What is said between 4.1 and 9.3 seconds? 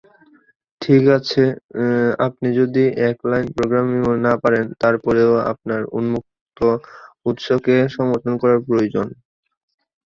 ও না পারেন তারপরেও আপনার উন্মুক্ত উৎসকে সমর্থন করা প্রয়োজন।